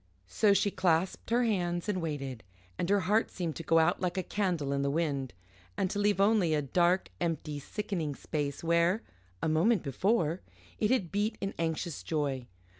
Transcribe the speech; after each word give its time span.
So 0.25 0.51
she 0.55 0.71
clasped 0.71 1.29
her 1.29 1.43
hands 1.43 1.87
and 1.87 2.01
waited, 2.01 2.43
and 2.75 2.89
her 2.89 3.01
heart 3.01 3.29
seemed 3.29 3.55
to 3.57 3.61
go 3.63 3.77
out 3.77 4.01
like 4.01 4.17
a 4.17 4.23
candle 4.23 4.73
in 4.73 4.81
the 4.81 4.89
wind, 4.89 5.31
and 5.77 5.91
to 5.91 5.99
leave 5.99 6.19
only 6.19 6.55
a 6.55 6.61
dark, 6.63 7.11
empty, 7.21 7.59
sickening 7.59 8.15
space 8.15 8.63
where, 8.63 9.03
a 9.43 9.47
moment 9.47 9.83
before, 9.83 10.41
it 10.79 10.89
had 10.89 11.11
beat 11.11 11.37
in 11.39 11.53
anxious 11.59 12.01
joy. 12.01 12.47